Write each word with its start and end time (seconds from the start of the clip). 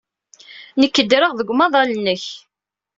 Nekk 0.79 0.95
ddreɣ 1.03 1.31
deg 1.35 1.51
umaḍal-nnek. 1.53 2.23